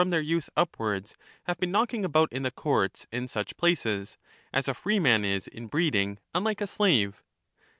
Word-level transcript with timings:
their 0.09 0.19
youth 0.19 0.49
upwards 0.57 1.13
have 1.43 1.59
been 1.59 1.69
knocking 1.69 2.03
about 2.03 2.33
in 2.33 2.41
the 2.41 2.49
courts 2.49 3.01
socrates, 3.05 3.07
and 3.13 3.29
such 3.29 3.55
places, 3.55 4.17
as 4.51 4.67
a 4.67 4.73
freeman 4.73 5.23
is 5.23 5.45
in 5.47 5.67
breeding 5.67 6.17
unlike 6.33 6.59
a 6.59 6.65
slave. 6.65 7.21